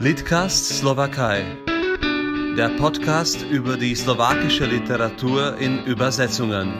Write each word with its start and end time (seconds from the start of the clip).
Litcast 0.00 0.78
Slowakei. 0.78 1.44
Der 2.56 2.68
Podcast 2.78 3.42
über 3.50 3.76
die 3.76 3.96
slowakische 3.96 4.64
Literatur 4.66 5.56
in 5.58 5.84
Übersetzungen. 5.86 6.72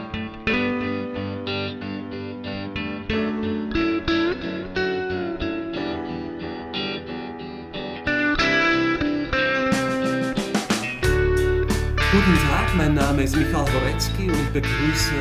Guten 12.12 12.38
Tag, 12.48 12.76
mein 12.76 12.94
Name 12.94 13.24
ist 13.24 13.34
Michael 13.34 13.66
Horecki 13.66 14.30
und 14.30 14.40
ich 14.40 14.50
begrüße 14.52 15.12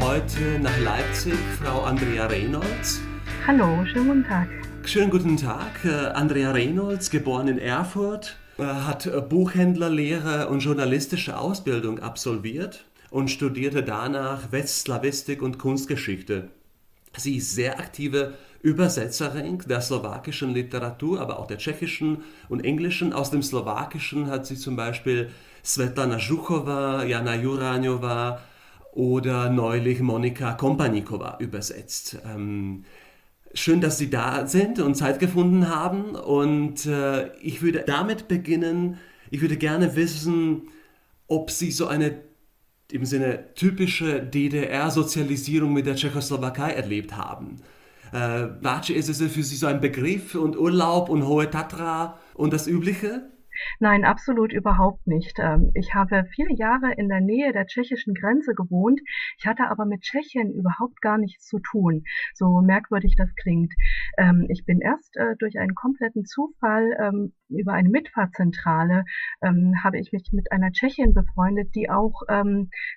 heute 0.00 0.58
nach 0.60 0.76
Leipzig 0.80 1.38
Frau 1.62 1.82
Andrea 1.82 2.26
Reynolds. 2.26 3.00
Hallo, 3.46 3.86
schönen 3.86 4.08
guten 4.08 4.24
Tag. 4.24 4.63
Schönen 4.86 5.10
guten 5.10 5.38
Tag. 5.38 5.84
Äh, 5.86 5.88
Andrea 5.88 6.52
Reynolds, 6.52 7.08
geboren 7.08 7.48
in 7.48 7.58
Erfurt, 7.58 8.36
äh, 8.58 8.64
hat 8.64 9.06
äh, 9.06 9.18
Buchhändlerlehre 9.22 10.48
und 10.48 10.60
journalistische 10.60 11.38
Ausbildung 11.38 12.00
absolviert 12.00 12.84
und 13.10 13.30
studierte 13.30 13.82
danach 13.82 14.52
Westslawistik 14.52 15.40
und 15.40 15.58
Kunstgeschichte. 15.58 16.50
Sie 17.16 17.36
ist 17.36 17.54
sehr 17.54 17.78
aktive 17.78 18.34
Übersetzerin 18.60 19.58
der 19.66 19.80
slowakischen 19.80 20.52
Literatur, 20.52 21.18
aber 21.20 21.38
auch 21.38 21.46
der 21.46 21.58
tschechischen 21.58 22.18
und 22.50 22.62
englischen. 22.62 23.14
Aus 23.14 23.30
dem 23.30 23.42
Slowakischen 23.42 24.30
hat 24.30 24.46
sie 24.46 24.56
zum 24.56 24.76
Beispiel 24.76 25.30
Svetlana 25.64 26.18
Zhuchova, 26.18 27.04
Jana 27.04 27.34
Juranjova 27.36 28.42
oder 28.92 29.48
neulich 29.48 30.00
Monika 30.00 30.52
Kompanikova 30.52 31.38
übersetzt. 31.40 32.18
Schön, 33.54 33.80
dass 33.80 33.98
Sie 33.98 34.10
da 34.10 34.46
sind 34.46 34.80
und 34.80 34.96
Zeit 34.96 35.20
gefunden 35.20 35.68
haben. 35.68 36.16
Und 36.16 36.86
äh, 36.86 37.32
ich 37.38 37.62
würde 37.62 37.84
damit 37.86 38.28
beginnen. 38.28 38.98
Ich 39.30 39.40
würde 39.40 39.56
gerne 39.56 39.94
wissen, 39.96 40.68
ob 41.28 41.50
Sie 41.50 41.70
so 41.70 41.86
eine 41.86 42.20
im 42.90 43.04
Sinne 43.04 43.54
typische 43.54 44.22
DDR-Sozialisierung 44.22 45.72
mit 45.72 45.86
der 45.86 45.96
Tschechoslowakei 45.96 46.72
erlebt 46.72 47.16
haben. 47.16 47.56
Äh, 48.12 48.48
Watsche, 48.60 48.92
ist 48.92 49.08
es 49.08 49.18
für 49.18 49.42
Sie 49.42 49.56
so 49.56 49.66
ein 49.66 49.80
Begriff 49.80 50.34
und 50.34 50.58
Urlaub 50.58 51.08
und 51.08 51.26
Hohe 51.26 51.50
Tatra 51.50 52.18
und 52.34 52.52
das 52.52 52.66
Übliche? 52.66 53.22
Nein, 53.80 54.04
absolut 54.04 54.52
überhaupt 54.52 55.06
nicht. 55.06 55.38
Ähm, 55.38 55.70
ich 55.74 55.94
habe 55.94 56.24
viele 56.34 56.54
Jahre 56.54 56.92
in 56.94 57.08
der 57.08 57.20
Nähe 57.20 57.52
der 57.52 57.66
tschechischen 57.66 58.14
Grenze 58.14 58.54
gewohnt. 58.54 59.00
Ich 59.38 59.46
hatte 59.46 59.68
aber 59.68 59.84
mit 59.86 60.02
Tschechien 60.02 60.52
überhaupt 60.52 61.00
gar 61.00 61.18
nichts 61.18 61.46
zu 61.46 61.58
tun, 61.58 62.04
so 62.34 62.60
merkwürdig 62.60 63.14
das 63.16 63.34
klingt. 63.36 63.72
Ähm, 64.18 64.46
ich 64.48 64.64
bin 64.64 64.80
erst 64.80 65.16
äh, 65.16 65.36
durch 65.38 65.58
einen 65.58 65.74
kompletten 65.74 66.24
Zufall 66.24 66.96
ähm, 67.00 67.32
über 67.48 67.72
eine 67.74 67.88
Mitfahrzentrale 67.88 69.04
habe 69.82 69.98
ich 69.98 70.12
mich 70.12 70.30
mit 70.32 70.50
einer 70.50 70.72
Tschechin 70.72 71.12
befreundet, 71.12 71.74
die 71.74 71.90
auch 71.90 72.22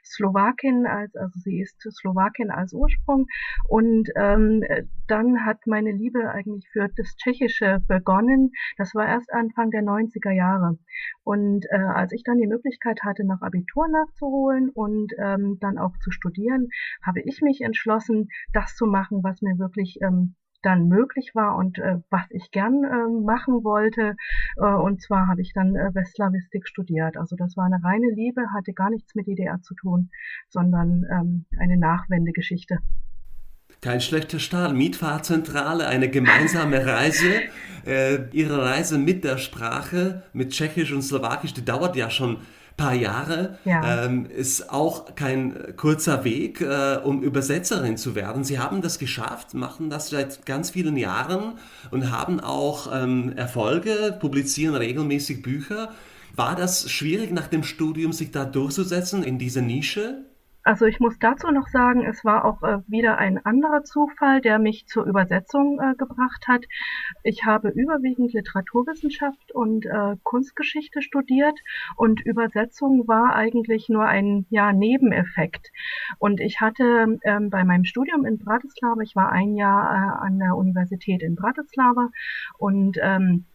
Slowakin 0.03 0.87
als, 0.87 1.15
also 1.15 1.39
sie 1.39 1.61
ist 1.61 1.79
Slowakin 1.81 2.49
als 2.49 2.73
Ursprung 2.73 3.27
und 3.67 4.09
dann 4.15 5.45
hat 5.45 5.59
meine 5.67 5.91
Liebe 5.91 6.29
eigentlich 6.31 6.67
für 6.71 6.87
das 6.95 7.15
Tschechische 7.17 7.81
begonnen. 7.87 8.51
Das 8.77 8.95
war 8.95 9.07
erst 9.07 9.31
Anfang 9.31 9.69
der 9.71 9.83
90er 9.83 10.31
Jahre. 10.31 10.46
Jahre. 10.47 10.77
Und 11.23 11.65
äh, 11.69 11.77
als 11.77 12.11
ich 12.13 12.23
dann 12.23 12.37
die 12.37 12.47
Möglichkeit 12.47 12.99
hatte, 13.03 13.25
noch 13.25 13.41
Abitur 13.41 13.87
nachzuholen 13.87 14.69
und 14.69 15.13
ähm, 15.17 15.57
dann 15.59 15.77
auch 15.77 15.97
zu 15.99 16.11
studieren, 16.11 16.69
habe 17.05 17.21
ich 17.21 17.41
mich 17.41 17.61
entschlossen, 17.61 18.29
das 18.53 18.75
zu 18.75 18.85
machen, 18.85 19.23
was 19.23 19.41
mir 19.41 19.57
wirklich 19.59 19.99
ähm, 20.01 20.35
dann 20.63 20.87
möglich 20.87 21.31
war 21.35 21.55
und 21.55 21.77
äh, 21.77 21.99
was 22.09 22.25
ich 22.31 22.51
gern 22.51 22.83
äh, 22.83 23.23
machen 23.23 23.63
wollte. 23.63 24.15
Äh, 24.57 24.73
und 24.73 25.01
zwar 25.01 25.27
habe 25.27 25.41
ich 25.41 25.53
dann 25.53 25.75
äh, 25.75 25.93
Westslawistik 25.93 26.67
studiert. 26.67 27.15
Also 27.17 27.35
das 27.35 27.55
war 27.57 27.65
eine 27.65 27.83
reine 27.83 28.09
Liebe, 28.09 28.41
hatte 28.53 28.73
gar 28.73 28.89
nichts 28.89 29.13
mit 29.15 29.27
DDR 29.27 29.61
zu 29.61 29.75
tun, 29.75 30.09
sondern 30.49 31.05
ähm, 31.11 31.45
eine 31.59 31.77
Nachwendegeschichte. 31.77 32.79
Kein 33.81 34.01
schlechter 34.01 34.39
Start. 34.39 34.73
Mietfahrzentrale, 34.73 35.87
eine 35.87 36.09
gemeinsame 36.09 36.85
Reise. 36.85 37.41
Äh, 37.85 38.29
ihre 38.31 38.63
Reise 38.63 38.97
mit 38.97 39.23
der 39.23 39.37
Sprache, 39.37 40.23
mit 40.33 40.51
Tschechisch 40.51 40.91
und 40.91 41.03
Slowakisch, 41.03 41.53
die 41.53 41.63
dauert 41.63 41.95
ja 41.95 42.09
schon 42.09 42.31
ein 42.31 42.37
paar 42.75 42.93
Jahre. 42.93 43.59
Ja. 43.63 44.05
Ähm, 44.05 44.25
ist 44.25 44.71
auch 44.71 45.15
kein 45.15 45.75
kurzer 45.77 46.25
Weg, 46.25 46.59
äh, 46.59 46.97
um 47.03 47.23
Übersetzerin 47.23 47.95
zu 47.95 48.13
werden. 48.13 48.43
Sie 48.43 48.59
haben 48.59 48.81
das 48.81 48.99
geschafft, 48.99 49.53
machen 49.53 49.89
das 49.89 50.09
seit 50.09 50.45
ganz 50.45 50.71
vielen 50.71 50.97
Jahren 50.97 51.53
und 51.91 52.11
haben 52.11 52.39
auch 52.41 52.89
ähm, 52.93 53.33
Erfolge, 53.37 54.17
publizieren 54.19 54.75
regelmäßig 54.75 55.41
Bücher. 55.41 55.93
War 56.35 56.55
das 56.55 56.91
schwierig 56.91 57.31
nach 57.31 57.47
dem 57.47 57.63
Studium, 57.63 58.11
sich 58.11 58.31
da 58.31 58.43
durchzusetzen 58.43 59.23
in 59.23 59.39
dieser 59.39 59.61
Nische? 59.61 60.25
Also 60.67 60.85
ich 60.85 60.99
muss 60.99 61.17
dazu 61.17 61.49
noch 61.49 61.69
sagen, 61.69 62.05
es 62.05 62.25
war 62.25 62.43
auch 62.43 62.61
äh, 62.61 62.79
wieder 62.87 63.17
ein 63.17 63.37
anderer 63.45 63.85
Zufall, 63.85 64.41
der 64.41 64.59
mich 64.59 64.85
zur 64.85 65.05
Übersetzung 65.05 65.79
äh, 65.79 65.95
gebracht 65.95 66.45
hat. 66.45 66.65
Ich 67.23 67.45
habe 67.45 67.69
überwiegend 67.69 68.33
Literaturwissenschaft 68.33 69.53
und 69.53 69.85
äh, 69.85 70.17
Kunstgeschichte 70.23 71.01
studiert 71.01 71.57
und 71.95 72.19
Übersetzung 72.19 73.07
war 73.07 73.33
eigentlich 73.33 73.87
nur 73.87 74.07
ein 74.07 74.45
ja, 74.49 74.73
Nebeneffekt. 74.73 75.71
Und 76.19 76.41
ich 76.41 76.59
hatte 76.59 77.17
ähm, 77.23 77.49
bei 77.49 77.63
meinem 77.63 77.85
Studium 77.85 78.25
in 78.25 78.37
Bratislava, 78.37 78.99
ich 79.03 79.15
war 79.15 79.31
ein 79.31 79.55
Jahr 79.55 79.89
äh, 79.89 80.25
an 80.25 80.37
der 80.37 80.57
Universität 80.57 81.23
in 81.23 81.37
Bratislava 81.37 82.09
und 82.57 82.97
ähm, 83.01 83.45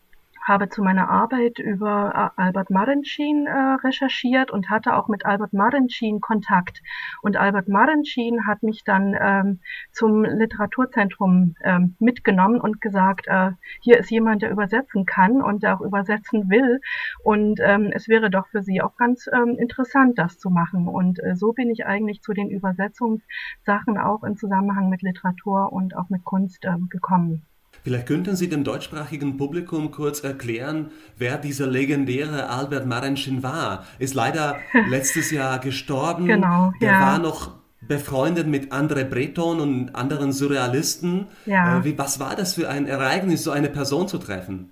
habe 0.47 0.69
zu 0.69 0.83
meiner 0.83 1.09
Arbeit 1.09 1.59
über 1.59 2.33
äh, 2.37 2.41
Albert 2.43 2.71
Marencin 2.71 3.47
äh, 3.47 3.75
recherchiert 3.85 4.51
und 4.51 4.71
hatte 4.71 4.97
auch 4.97 5.09
mit 5.09 5.25
Albert 5.25 5.53
Marencin 5.53 6.21
Kontakt. 6.21 6.83
Und 7.23 7.37
Albert 7.37 7.69
Marencin 7.69 8.47
hat 8.47 8.63
mich 8.63 8.85
dann 8.85 9.17
ähm, 9.21 9.61
zum 9.93 10.25
Literaturzentrum 10.25 11.55
ähm, 11.63 11.97
mitgenommen 12.01 12.61
und 12.61 12.81
gesagt, 12.81 13.27
äh, 13.29 13.53
hier 13.81 13.99
ist 13.99 14.11
jemand, 14.11 14.43
der 14.43 14.51
übersetzen 14.51 15.07
kann 15.07 15.41
und 15.41 15.63
der 15.63 15.77
auch 15.77 15.81
übersetzen 15.81 16.51
will. 16.51 16.81
Und 17.23 17.61
ähm, 17.63 17.91
es 17.93 18.09
wäre 18.09 18.31
doch 18.31 18.49
für 18.49 18.63
Sie 18.63 18.83
auch 18.83 18.97
ganz 18.97 19.29
ähm, 19.33 19.57
interessant, 19.59 20.19
das 20.19 20.39
zu 20.39 20.51
machen. 20.51 20.89
Und 20.89 21.23
äh, 21.23 21.37
so 21.37 21.53
bin 21.53 21.71
ich 21.71 21.87
eigentlich 21.87 22.21
zu 22.23 22.33
den 22.33 22.51
Übersetzungssachen 22.51 23.99
auch 23.99 24.25
im 24.25 24.37
Zusammenhang 24.37 24.89
mit 24.89 25.03
Literatur 25.03 25.73
und 25.73 25.97
auch 25.97 26.09
mit 26.09 26.25
Kunst 26.25 26.65
äh, 26.65 26.77
gekommen. 26.89 27.47
Vielleicht 27.83 28.07
könnten 28.07 28.37
Sie 28.37 28.49
dem 28.49 28.63
deutschsprachigen 28.63 29.37
Publikum 29.37 29.91
kurz 29.91 30.23
erklären, 30.23 30.91
wer 31.19 31.37
dieser 31.37 31.67
legendäre 31.67 32.49
Albert 32.49 32.87
Marenschin 32.87 33.43
war. 33.43 33.85
Ist 33.99 34.15
leider 34.15 34.57
letztes 34.89 35.31
Jahr 35.33 35.59
gestorben. 35.59 36.27
Genau. 36.27 36.73
Der 36.81 36.93
ja. 36.93 37.01
war 37.01 37.19
noch 37.19 37.63
befreundet 37.81 38.47
mit 38.47 38.73
André 38.73 39.05
Breton 39.05 39.61
und 39.61 39.97
anderen 39.97 40.33
Surrealisten. 40.33 41.27
Ja. 41.47 41.81
Äh, 41.81 41.85
wie, 41.85 41.99
was 41.99 42.21
war 42.21 42.37
das 42.37 42.55
für 42.55 42.69
ein 42.69 42.87
Ereignis, 42.87 43.43
so 43.43 43.51
eine 43.51 43.69
Person 43.69 44.07
zu 44.07 44.19
treffen? 44.19 44.71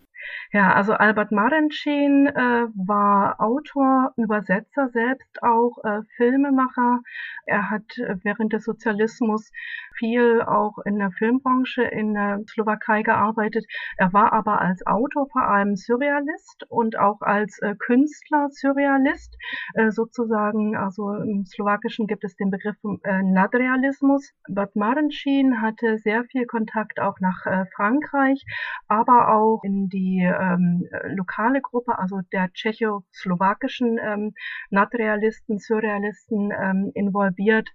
Ja, 0.53 0.73
also 0.75 0.95
Albert 0.95 1.31
Marencin 1.31 2.27
äh, 2.27 2.67
war 2.75 3.41
Autor, 3.41 4.13
Übersetzer 4.17 4.89
selbst 4.89 5.43
auch, 5.45 5.79
äh, 5.85 6.01
Filmemacher. 6.17 7.03
Er 7.47 7.71
hat 7.71 7.97
äh, 7.99 8.17
während 8.25 8.53
des 8.53 8.65
Sozialismus 8.65 9.53
viel 9.97 10.43
auch 10.43 10.79
in 10.85 10.99
der 10.99 11.13
Filmbranche 11.13 11.83
in 11.85 12.15
der 12.15 12.41
Slowakei 12.49 13.03
gearbeitet. 13.03 13.65
Er 13.97 14.13
war 14.13 14.33
aber 14.33 14.61
als 14.61 14.85
Autor 14.87 15.29
vor 15.31 15.43
allem 15.43 15.77
Surrealist 15.77 16.65
und 16.69 16.99
auch 16.99 17.21
als 17.21 17.61
äh, 17.61 17.77
Künstler 17.77 18.49
Surrealist 18.51 19.37
äh, 19.75 19.93
sozusagen. 19.93 20.77
Also 20.77 21.13
im 21.15 21.45
Slowakischen 21.45 22.09
gibt 22.09 22.25
es 22.25 22.35
den 22.35 22.51
Begriff 22.51 22.77
äh, 23.05 23.23
Nadrealismus. 23.23 24.33
Bert 24.49 24.75
Marencin 24.75 25.63
hatte 25.63 25.99
sehr 25.99 26.25
viel 26.25 26.47
Kontakt 26.47 26.99
auch 26.99 27.21
nach 27.21 27.47
äh, 27.47 27.67
Frankreich, 27.77 28.45
aber 28.89 29.33
auch 29.33 29.61
in 29.63 29.89
die 29.89 30.23
ähm, 30.41 30.89
lokale 31.15 31.61
Gruppe, 31.61 31.99
also 31.99 32.21
der 32.33 32.53
tschechoslowakischen 32.53 33.99
ähm, 34.03 34.35
Nadrealisten, 34.71 35.59
Surrealisten 35.59 36.53
ähm, 36.53 36.91
involviert 36.95 37.69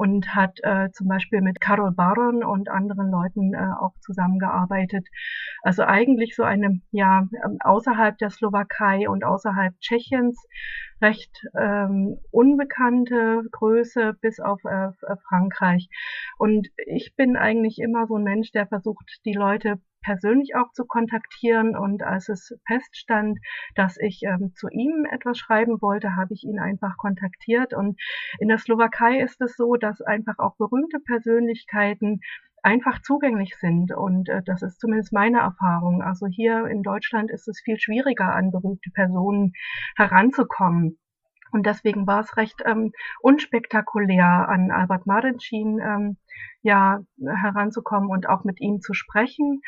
und 0.00 0.34
hat 0.34 0.58
äh, 0.62 0.90
zum 0.92 1.08
Beispiel 1.08 1.42
mit 1.42 1.60
Karol 1.60 1.92
Baron 1.92 2.42
und 2.42 2.70
anderen 2.70 3.10
Leuten 3.10 3.52
äh, 3.52 3.68
auch 3.78 3.92
zusammengearbeitet. 4.00 5.06
Also 5.62 5.82
eigentlich 5.82 6.34
so 6.34 6.42
eine, 6.42 6.80
ja, 6.90 7.28
ähm, 7.44 7.58
außerhalb 7.60 8.16
der 8.16 8.30
Slowakei 8.30 9.10
und 9.10 9.24
außerhalb 9.24 9.78
Tschechiens 9.78 10.42
recht 11.02 11.44
ähm, 11.54 12.16
unbekannte 12.30 13.42
Größe 13.52 14.14
bis 14.22 14.40
auf 14.40 14.64
äh, 14.64 14.88
Frankreich. 15.28 15.90
Und 16.38 16.68
ich 16.86 17.14
bin 17.14 17.36
eigentlich 17.36 17.78
immer 17.78 18.06
so 18.06 18.16
ein 18.16 18.24
Mensch, 18.24 18.52
der 18.52 18.66
versucht, 18.68 19.20
die 19.26 19.34
Leute 19.34 19.80
persönlich 20.02 20.54
auch 20.56 20.72
zu 20.72 20.84
kontaktieren. 20.84 21.76
Und 21.76 22.02
als 22.02 22.28
es 22.28 22.54
feststand, 22.66 23.38
dass 23.74 23.96
ich 23.98 24.22
ähm, 24.22 24.52
zu 24.54 24.68
ihm 24.68 25.06
etwas 25.10 25.38
schreiben 25.38 25.80
wollte, 25.80 26.16
habe 26.16 26.34
ich 26.34 26.44
ihn 26.44 26.58
einfach 26.58 26.96
kontaktiert. 26.96 27.74
Und 27.74 28.00
in 28.38 28.48
der 28.48 28.58
Slowakei 28.58 29.20
ist 29.20 29.40
es 29.40 29.56
so, 29.56 29.76
dass 29.76 29.89
einfach 30.00 30.38
auch 30.38 30.56
berühmte 30.56 31.00
Persönlichkeiten 31.00 32.20
einfach 32.62 33.00
zugänglich 33.02 33.56
sind. 33.56 33.92
Und 33.92 34.28
äh, 34.28 34.42
das 34.44 34.62
ist 34.62 34.80
zumindest 34.80 35.12
meine 35.12 35.38
Erfahrung. 35.38 36.02
Also 36.02 36.26
hier 36.26 36.66
in 36.66 36.82
Deutschland 36.82 37.30
ist 37.30 37.48
es 37.48 37.60
viel 37.60 37.78
schwieriger, 37.78 38.34
an 38.34 38.50
berühmte 38.50 38.90
Personen 38.90 39.52
heranzukommen. 39.96 40.98
Und 41.52 41.66
deswegen 41.66 42.06
war 42.06 42.20
es 42.20 42.36
recht 42.36 42.62
ähm, 42.64 42.92
unspektakulär, 43.20 44.48
an 44.48 44.70
Albert 44.70 45.06
Marentin 45.06 45.80
ähm, 45.80 46.16
ja 46.62 47.00
heranzukommen 47.18 48.08
und 48.08 48.28
auch 48.28 48.44
mit 48.44 48.60
ihm 48.60 48.80
zu 48.80 48.94
sprechen. 48.94 49.60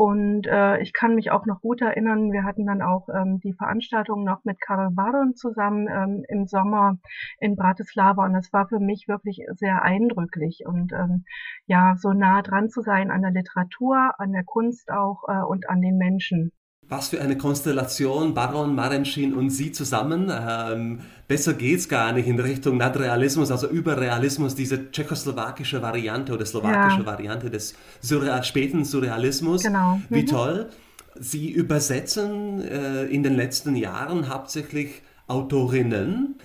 Und 0.00 0.46
äh, 0.46 0.80
ich 0.80 0.94
kann 0.94 1.14
mich 1.14 1.30
auch 1.30 1.44
noch 1.44 1.60
gut 1.60 1.82
erinnern, 1.82 2.32
wir 2.32 2.44
hatten 2.44 2.64
dann 2.64 2.80
auch 2.80 3.10
ähm, 3.10 3.38
die 3.40 3.52
Veranstaltung 3.52 4.24
noch 4.24 4.44
mit 4.44 4.58
Karel 4.58 4.88
Baron 4.92 5.34
zusammen 5.34 5.88
ähm, 5.88 6.24
im 6.26 6.46
Sommer 6.46 6.96
in 7.38 7.54
Bratislava 7.54 8.24
und 8.24 8.32
das 8.32 8.50
war 8.50 8.66
für 8.66 8.80
mich 8.80 9.08
wirklich 9.08 9.42
sehr 9.56 9.82
eindrücklich 9.82 10.62
und 10.64 10.94
ähm, 10.94 11.24
ja, 11.66 11.96
so 11.98 12.14
nah 12.14 12.40
dran 12.40 12.70
zu 12.70 12.80
sein 12.80 13.10
an 13.10 13.20
der 13.20 13.32
Literatur, 13.32 14.14
an 14.16 14.32
der 14.32 14.44
Kunst 14.44 14.90
auch 14.90 15.24
äh, 15.28 15.42
und 15.42 15.68
an 15.68 15.82
den 15.82 15.98
Menschen. 15.98 16.50
Was 16.90 17.10
für 17.10 17.20
eine 17.20 17.38
Konstellation, 17.38 18.34
Baron, 18.34 18.74
Marenschin 18.74 19.32
und 19.32 19.50
Sie 19.50 19.70
zusammen. 19.70 20.28
Ähm, 20.28 20.98
besser 21.28 21.54
geht's 21.54 21.88
gar 21.88 22.12
nicht 22.12 22.26
in 22.26 22.40
Richtung 22.40 22.78
Nadrealismus, 22.78 23.52
also 23.52 23.68
Überrealismus, 23.68 24.56
diese 24.56 24.90
tschechoslowakische 24.90 25.82
Variante 25.82 26.34
oder 26.34 26.44
slowakische 26.44 26.98
ja. 26.98 27.06
Variante 27.06 27.48
des 27.48 27.76
Surreal, 28.00 28.42
späten 28.42 28.84
Surrealismus. 28.84 29.62
Genau. 29.62 30.00
Wie 30.08 30.22
mhm. 30.22 30.26
toll. 30.26 30.68
Sie 31.14 31.50
übersetzen 31.50 32.60
äh, 32.62 33.04
in 33.04 33.22
den 33.22 33.36
letzten 33.36 33.76
Jahren 33.76 34.28
hauptsächlich 34.28 35.02
Autorinnen. 35.28 36.40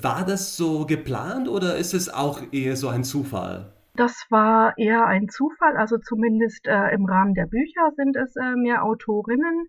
War 0.00 0.24
das 0.24 0.56
so 0.56 0.86
geplant 0.86 1.48
oder 1.48 1.76
ist 1.76 1.92
es 1.92 2.08
auch 2.08 2.40
eher 2.52 2.76
so 2.76 2.88
ein 2.88 3.02
Zufall? 3.02 3.72
Das 3.98 4.26
war 4.30 4.78
eher 4.78 5.06
ein 5.06 5.28
Zufall, 5.28 5.76
also 5.76 5.98
zumindest 5.98 6.68
äh, 6.68 6.94
im 6.94 7.04
Rahmen 7.04 7.34
der 7.34 7.46
Bücher 7.46 7.90
sind 7.96 8.14
es 8.14 8.36
äh, 8.36 8.54
mehr 8.54 8.84
Autorinnen. 8.84 9.66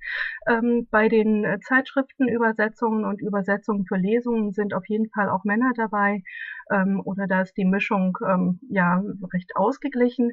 Ähm, 0.47 0.87
bei 0.91 1.09
den 1.09 1.43
äh, 1.43 1.59
Zeitschriftenübersetzungen 1.61 3.05
und 3.05 3.21
Übersetzungen 3.21 3.87
für 3.87 3.97
Lesungen 3.97 4.51
sind 4.51 4.75
auf 4.75 4.87
jeden 4.87 5.09
Fall 5.09 5.29
auch 5.29 5.45
Männer 5.45 5.71
dabei 5.75 6.21
ähm, 6.69 7.01
oder 7.03 7.27
da 7.27 7.41
ist 7.41 7.57
die 7.57 7.65
Mischung 7.65 8.17
ähm, 8.27 8.59
ja 8.69 9.01
recht 9.33 9.55
ausgeglichen. 9.55 10.31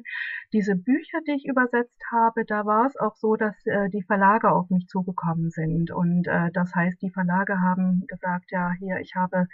Diese 0.53 0.75
Bücher, 0.75 1.19
die 1.27 1.33
ich 1.33 1.45
übersetzt 1.45 2.01
habe, 2.11 2.45
da 2.45 2.65
war 2.65 2.85
es 2.85 2.97
auch 2.97 3.15
so, 3.15 3.35
dass 3.35 3.55
äh, 3.65 3.89
die 3.89 4.03
Verlage 4.03 4.51
auf 4.51 4.69
mich 4.69 4.87
zugekommen 4.87 5.49
sind. 5.49 5.91
Und 5.91 6.27
äh, 6.27 6.51
das 6.53 6.73
heißt, 6.75 7.01
die 7.01 7.11
Verlage 7.11 7.59
haben 7.61 8.03
gesagt, 8.07 8.51
ja 8.51 8.71
hier, 8.79 8.99
ich 8.99 9.15
habe 9.15 9.47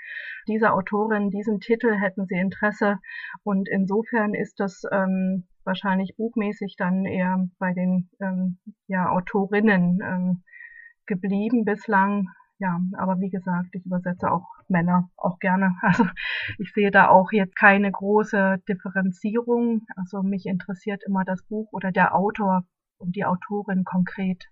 diese 0.48 0.74
Autorin, 0.74 1.30
diesen 1.30 1.60
Titel, 1.60 1.94
hätten 1.94 2.26
sie 2.26 2.36
Interesse? 2.36 3.00
Und 3.44 3.70
insofern 3.70 4.34
ist 4.34 4.60
das 4.60 4.84
ähm, 4.92 5.48
wahrscheinlich 5.64 6.16
buchmäßig 6.18 6.76
dann 6.78 7.06
eher 7.06 7.48
bei 7.60 7.74
den 7.74 8.10
ähm, 8.20 8.58
ja, 8.88 9.10
Autorinnen 9.10 10.00
ähm, 10.04 10.44
geblieben 11.06 11.66
bislang 11.66 12.28
ja, 12.63 12.80
aber 12.98 13.19
wie 13.19 13.30
gesagt, 13.30 13.75
ich 13.75 13.86
übersetze 13.86 14.31
auch 14.31 14.48
Männer 14.69 15.10
auch 15.18 15.39
gerne. 15.39 15.75
Also 15.81 16.06
ich 16.57 16.71
sehe 16.74 16.92
da 16.92 17.10
auch 17.10 17.31
jetzt 17.33 17.57
keine 17.57 17.92
große 17.92 18.60
Differenzierung. 18.69 19.81
Also 19.98 20.24
mich 20.24 20.45
interessiert 20.45 21.04
immer 21.06 21.25
das 21.25 21.44
Buch 21.44 21.68
oder 21.74 21.92
der 21.92 22.15
Autor 22.15 22.63
und 22.98 23.15
die 23.18 23.25
Autorin 23.25 23.83
konkret. 23.83 24.45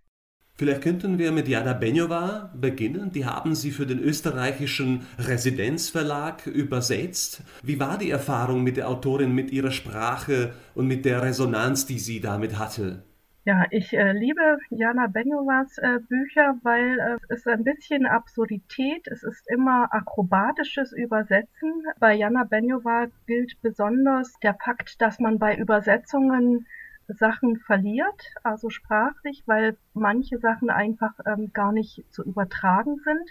Vielleicht 0.56 0.82
könnten 0.82 1.18
wir 1.18 1.32
mit 1.32 1.48
Jana 1.48 1.72
Benjova 1.72 2.52
beginnen. 2.54 3.12
Die 3.14 3.26
haben 3.26 3.56
Sie 3.56 3.72
für 3.72 3.88
den 3.88 4.00
österreichischen 4.00 5.06
Residenzverlag 5.18 6.46
übersetzt. 6.48 7.44
Wie 7.64 7.80
war 7.80 7.98
die 7.98 8.12
Erfahrung 8.12 8.62
mit 8.62 8.76
der 8.76 8.90
Autorin, 8.90 9.34
mit 9.34 9.52
ihrer 9.52 9.72
Sprache 9.72 10.54
und 10.76 10.88
mit 10.88 11.06
der 11.06 11.22
Resonanz, 11.24 11.86
die 11.86 12.00
sie 12.00 12.20
damit 12.20 12.60
hatte? 12.60 13.06
Ja, 13.44 13.66
ich 13.72 13.92
äh, 13.94 14.12
liebe 14.12 14.60
Jana 14.70 15.08
Benjovas 15.08 15.76
äh, 15.80 16.00
Bücher, 16.08 16.60
weil 16.62 17.00
äh, 17.00 17.18
es 17.30 17.40
ist 17.40 17.48
ein 17.48 17.64
bisschen 17.64 18.06
Absurdität, 18.06 19.08
es 19.08 19.24
ist 19.24 19.50
immer 19.50 19.88
akrobatisches 19.92 20.94
Übersetzen. 20.94 21.84
Bei 22.00 22.14
Jana 22.14 22.44
Benjova 22.44 23.08
gilt 23.26 23.60
besonders 23.64 24.32
der 24.44 24.54
Fakt, 24.64 25.02
dass 25.02 25.20
man 25.20 25.40
bei 25.40 25.56
Übersetzungen 25.56 26.68
Sachen 27.14 27.58
verliert, 27.58 28.34
also 28.44 28.70
sprachlich, 28.70 29.44
weil 29.46 29.78
manche 29.94 30.38
Sachen 30.38 30.70
einfach 30.70 31.14
ähm, 31.26 31.52
gar 31.54 31.72
nicht 31.72 32.04
zu 32.12 32.24
übertragen 32.24 32.98
sind. 33.04 33.30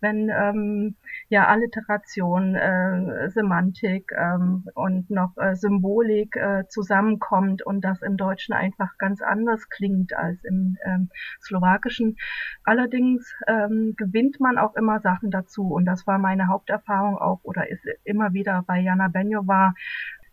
Wenn 0.00 0.28
ähm, 0.28 0.96
ja 1.28 1.46
Alliteration, 1.46 2.54
äh, 2.54 3.30
Semantik 3.30 4.12
ähm, 4.16 4.68
und 4.74 5.10
noch 5.10 5.36
äh, 5.36 5.54
Symbolik 5.54 6.36
äh, 6.36 6.64
zusammenkommt 6.68 7.62
und 7.62 7.82
das 7.82 8.02
im 8.02 8.16
Deutschen 8.16 8.54
einfach 8.54 8.98
ganz 8.98 9.22
anders 9.22 9.68
klingt 9.68 10.16
als 10.16 10.42
im 10.44 10.76
ähm, 10.84 11.10
Slowakischen. 11.40 12.16
Allerdings 12.64 13.34
ähm, 13.46 13.94
gewinnt 13.96 14.40
man 14.40 14.58
auch 14.58 14.74
immer 14.76 15.00
Sachen 15.00 15.30
dazu 15.30 15.68
und 15.68 15.84
das 15.84 16.06
war 16.06 16.18
meine 16.18 16.48
Haupterfahrung 16.48 17.18
auch 17.18 17.40
oder 17.42 17.68
ist 17.68 17.84
immer 18.04 18.32
wieder 18.32 18.64
bei 18.66 18.80
Jana 18.80 19.08
Benjova. 19.08 19.74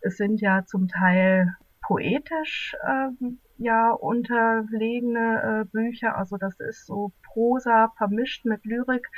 Es 0.00 0.16
sind 0.16 0.40
ja 0.40 0.64
zum 0.64 0.88
Teil 0.88 1.56
poetisch 1.88 2.76
ähm, 2.86 3.38
ja 3.56 3.90
unterlegene 3.92 5.62
äh, 5.62 5.64
Bücher. 5.64 6.16
Also 6.18 6.36
das 6.36 6.60
ist 6.60 6.86
so 6.86 7.12
Prosa 7.24 7.92
vermischt 7.96 8.44
mit 8.44 8.64
Lyrik 8.66 9.08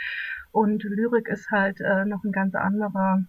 und 0.52 0.84
Lyrik 0.84 1.26
ist 1.28 1.50
halt 1.50 1.80
äh, 1.80 2.04
noch 2.04 2.22
ein 2.22 2.30
ganz 2.30 2.54
anderer, 2.54 3.24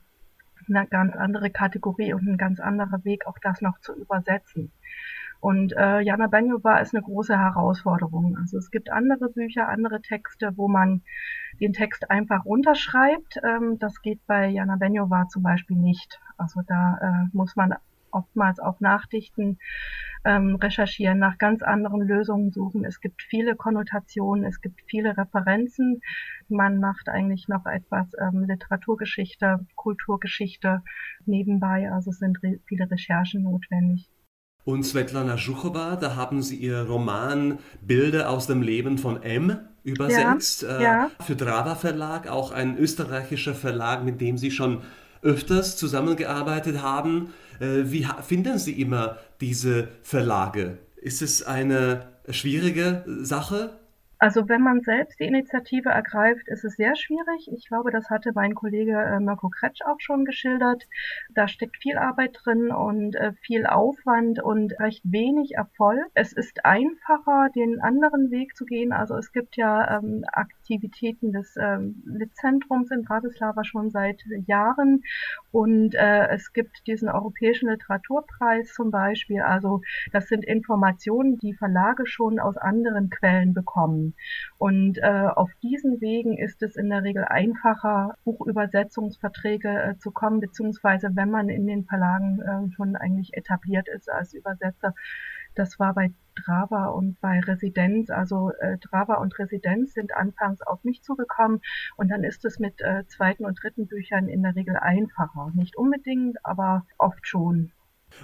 eine 0.70 0.86
ganz 0.86 1.16
andere 1.16 1.50
Kategorie 1.50 2.14
und 2.14 2.28
ein 2.28 2.38
ganz 2.38 2.60
anderer 2.60 3.04
Weg, 3.04 3.26
auch 3.26 3.38
das 3.42 3.62
noch 3.62 3.80
zu 3.80 3.96
übersetzen. 3.96 4.72
Und 5.40 5.74
äh, 5.76 6.02
Jana 6.02 6.28
Benjova 6.28 6.78
ist 6.78 6.94
eine 6.94 7.02
große 7.02 7.36
Herausforderung. 7.36 8.38
Also 8.40 8.60
es 8.60 8.70
gibt 8.70 8.92
andere 8.92 9.28
Bücher, 9.30 9.68
andere 9.70 10.00
Texte, 10.04 10.52
wo 10.56 10.68
man 10.68 11.02
den 11.60 11.74
Text 11.74 12.12
einfach 12.12 12.46
runterschreibt. 12.46 13.40
Ähm, 13.44 13.80
das 13.80 14.04
geht 14.04 14.20
bei 14.28 14.50
Jana 14.50 14.76
Benjova 14.76 15.28
zum 15.30 15.42
Beispiel 15.42 15.78
nicht. 15.78 16.20
Also 16.38 16.62
da 16.68 16.98
äh, 17.02 17.36
muss 17.36 17.56
man 17.56 17.74
oftmals 18.12 18.60
auch 18.60 18.80
nachdichten, 18.80 19.58
ähm, 20.24 20.56
recherchieren, 20.56 21.20
nach 21.20 21.38
ganz 21.38 21.64
anderen 21.64 22.02
Lösungen 22.02 22.52
suchen. 22.52 22.86
Es 22.86 23.02
gibt 23.02 23.22
viele 23.24 23.56
Konnotationen, 23.56 24.46
es 24.46 24.62
gibt 24.62 24.82
viele 24.88 25.18
Referenzen. 25.18 26.02
Man 26.48 26.80
macht 26.80 27.10
eigentlich 27.10 27.48
noch 27.48 27.66
etwas 27.66 28.08
ähm, 28.20 28.46
Literaturgeschichte, 28.46 29.66
Kulturgeschichte 29.76 30.84
nebenbei. 31.26 31.92
Also 31.92 32.12
es 32.12 32.20
sind 32.20 32.42
re 32.44 32.60
viele 32.66 32.90
Recherchen 32.90 33.44
notwendig. 33.44 34.10
Und 34.64 34.84
Svetlana 34.84 35.38
Schuchowa, 35.38 35.96
da 35.96 36.16
haben 36.16 36.44
Sie 36.44 36.56
Ihr 36.56 36.84
Roman 36.84 37.58
Bilder 37.82 38.30
aus 38.30 38.46
dem 38.46 38.62
Leben 38.62 39.00
von 39.00 39.24
M 39.24 39.58
übersetzt. 39.84 40.62
Ja, 40.62 40.78
äh, 40.78 40.84
ja. 40.84 41.12
Für 41.22 41.36
Drava 41.36 41.74
Verlag, 41.74 42.30
auch 42.30 42.52
ein 42.52 42.78
österreichischer 42.78 43.56
Verlag, 43.56 44.04
mit 44.04 44.22
dem 44.22 44.38
Sie 44.38 44.52
schon 44.52 44.84
öfters 45.22 45.78
zusammengearbeitet 45.78 46.82
haben. 46.82 47.34
Äh, 47.60 47.92
wie 47.92 48.08
finden 48.22 48.58
Sie 48.58 48.82
immer 48.82 49.18
diese 49.40 49.90
Verlage? 50.04 50.78
Ist 50.98 51.22
es 51.22 51.44
eine 51.44 52.08
schwierige 52.30 53.04
Sache? 53.22 53.82
Also 54.22 54.48
wenn 54.48 54.62
man 54.62 54.82
selbst 54.82 55.20
die 55.20 55.26
Initiative 55.26 55.90
ergreift, 55.90 56.48
ist 56.48 56.64
es 56.64 56.76
sehr 56.76 56.96
schwierig. 56.96 57.50
Ich 57.52 57.68
glaube, 57.68 57.90
das 57.90 58.12
hatte 58.12 58.34
mein 58.36 58.54
Kollege 58.54 58.92
äh, 58.92 59.20
Mirko 59.20 59.50
Kretsch 59.50 59.82
auch 59.82 60.00
schon 60.00 60.26
geschildert. 60.26 60.84
Da 61.34 61.48
steckt 61.48 61.78
viel 61.78 61.98
Arbeit 61.98 62.38
drin 62.44 62.70
und 62.72 63.16
äh, 63.16 63.34
viel 63.42 63.66
Aufwand 63.66 64.40
und 64.40 64.80
recht 64.80 65.02
wenig 65.04 65.56
Erfolg. 65.56 66.06
Es 66.14 66.34
ist 66.34 66.66
einfacher, 66.66 67.50
den 67.56 67.82
anderen 67.82 68.30
Weg 68.30 68.56
zu 68.56 68.66
gehen. 68.66 68.94
Also 68.94 69.16
es 69.16 69.32
gibt 69.32 69.58
ja 69.58 69.98
ähm, 69.98 70.24
Aktivitäten 70.72 71.34
des 71.34 71.56
ähm, 71.58 72.02
Litzentrums 72.06 72.92
in 72.92 73.04
Bratislava 73.04 73.64
schon 73.66 73.90
seit 73.90 74.24
Jahren 74.48 75.04
und 75.52 75.96
äh, 75.96 76.30
es 76.30 76.54
gibt 76.54 76.88
diesen 76.88 77.10
Europäischen 77.10 77.70
Literaturpreis 77.70 78.74
zum 78.74 78.90
Beispiel. 78.90 79.42
Also 79.42 79.82
das 80.14 80.30
sind 80.30 80.46
Informationen, 80.46 81.38
die 81.40 81.54
Verlage 81.54 82.06
schon 82.06 82.40
aus 82.40 82.56
anderen 82.56 83.10
Quellen 83.10 83.54
bekommen. 83.54 84.16
Und 84.58 84.98
äh, 85.00 85.28
auf 85.36 85.52
diesen 85.62 86.00
Wegen 86.00 86.38
ist 86.38 86.64
es 86.64 86.78
in 86.78 86.90
der 86.90 87.04
Regel 87.04 87.26
einfacher, 87.26 88.16
Buchübersetzungsverträge 88.24 89.70
äh, 89.70 89.98
zu 89.98 90.12
kommen, 90.12 90.40
beziehungsweise 90.40 91.10
wenn 91.16 91.32
man 91.32 91.50
in 91.50 91.68
den 91.68 91.84
Verlagen 91.84 92.40
äh, 92.42 92.72
schon 92.76 92.96
eigentlich 92.96 93.34
etabliert 93.34 93.90
ist 93.90 94.10
als 94.10 94.34
Übersetzer. 94.34 94.94
Das 95.56 95.80
war 95.80 95.94
bei 95.94 96.12
Drava 96.36 96.88
und 96.88 97.20
bei 97.20 97.40
Residenz, 97.42 98.10
also 98.10 98.52
äh, 98.60 98.78
Drava 98.78 99.16
und 99.16 99.38
Residenz 99.38 99.94
sind 99.94 100.16
anfangs 100.16 100.62
auf 100.62 100.84
mich 100.84 101.04
zugekommen 101.04 101.62
und 101.98 102.10
dann 102.10 102.24
ist 102.24 102.46
es 102.46 102.58
mit 102.60 102.80
äh, 102.82 103.06
zweiten 103.08 103.46
und 103.46 103.62
dritten 103.62 103.88
Büchern 103.88 104.28
in 104.30 104.44
der 104.44 104.56
Regel 104.56 104.78
einfacher. 104.78 105.52
Nicht 105.54 105.76
unbedingt, 105.76 106.38
aber 106.46 106.86
oft 106.98 107.28
schon. 107.28 107.72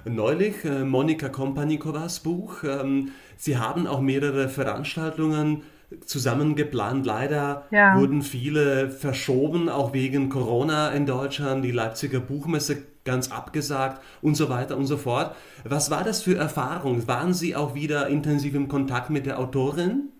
Neulich 0.05 0.63
äh, 0.65 0.83
Monika 0.83 1.29
Kompanikowas 1.29 2.21
Buch. 2.21 2.63
Ähm, 2.63 3.11
Sie 3.35 3.57
haben 3.57 3.87
auch 3.87 4.01
mehrere 4.01 4.49
Veranstaltungen 4.49 5.63
zusammengeplant. 6.05 7.05
Leider 7.05 7.65
ja. 7.71 7.97
wurden 7.97 8.21
viele 8.21 8.89
verschoben, 8.89 9.69
auch 9.69 9.93
wegen 9.93 10.29
Corona 10.29 10.89
in 10.89 11.05
Deutschland, 11.05 11.63
die 11.63 11.71
Leipziger 11.71 12.19
Buchmesse 12.19 12.83
ganz 13.05 13.31
abgesagt 13.31 14.03
und 14.21 14.35
so 14.35 14.49
weiter 14.49 14.77
und 14.77 14.85
so 14.85 14.97
fort. 14.97 15.35
Was 15.63 15.89
war 15.89 16.03
das 16.03 16.21
für 16.21 16.35
Erfahrung? 16.35 17.07
Waren 17.07 17.33
Sie 17.33 17.55
auch 17.55 17.73
wieder 17.73 18.07
intensiv 18.07 18.53
im 18.53 18.67
Kontakt 18.67 19.09
mit 19.09 19.25
der 19.25 19.39
Autorin? 19.39 20.11